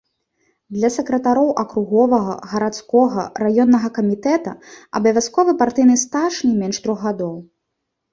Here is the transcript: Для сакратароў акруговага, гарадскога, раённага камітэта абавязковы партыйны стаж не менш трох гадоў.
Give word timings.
Для 0.75 0.89
сакратароў 0.93 1.49
акруговага, 1.63 2.33
гарадскога, 2.53 3.25
раённага 3.43 3.91
камітэта 3.97 4.51
абавязковы 5.01 5.51
партыйны 5.61 5.95
стаж 6.05 6.33
не 6.47 6.55
менш 6.63 6.81
трох 6.87 6.99
гадоў. 7.09 7.35